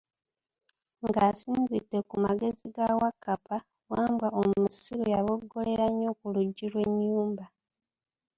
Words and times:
Nga 1.07 1.21
asinzidde 1.31 1.99
ku 2.09 2.15
magezi 2.25 2.65
ga 2.75 2.87
Wakkappa, 2.99 3.57
Wambwa 3.91 4.27
omusiru 4.39 5.03
yaboggolera 5.13 5.85
nnyo 5.89 6.11
ku 6.19 6.25
luggi 6.33 6.65
lwe 6.71 6.81
enyumba. 6.89 7.45